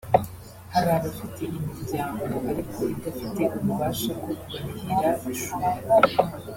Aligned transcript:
hari 0.73 0.89
abafite 0.97 1.41
imiryango 1.59 2.23
ariko 2.51 2.79
idafite 2.95 3.43
ububasha 3.57 4.11
bwo 4.19 4.33
kubarihira 4.41 5.09
ishuri 5.33 5.67